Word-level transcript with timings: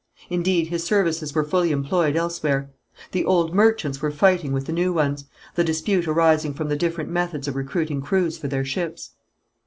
Indeed 0.31 0.65
his 0.69 0.83
services 0.83 1.35
were 1.35 1.43
fully 1.43 1.71
employed 1.71 2.15
elsewhere. 2.15 2.71
The 3.11 3.23
old 3.23 3.53
merchants 3.53 4.01
were 4.01 4.09
fighting 4.09 4.51
with 4.51 4.65
the 4.65 4.73
new 4.73 4.91
ones, 4.91 5.25
the 5.53 5.63
dispute 5.63 6.07
arising 6.07 6.55
from 6.55 6.69
the 6.69 6.75
different 6.75 7.11
methods 7.11 7.47
of 7.47 7.55
recruiting 7.55 8.01
crews 8.01 8.35
for 8.35 8.47
their 8.47 8.65
ships. 8.65 9.11